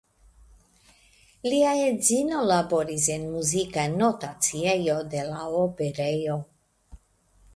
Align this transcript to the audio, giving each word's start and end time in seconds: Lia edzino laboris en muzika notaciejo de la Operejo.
Lia 1.47 1.73
edzino 1.89 2.39
laboris 2.53 3.05
en 3.17 3.29
muzika 3.35 3.85
notaciejo 3.97 4.97
de 5.13 5.23
la 5.31 5.47
Operejo. 5.61 6.41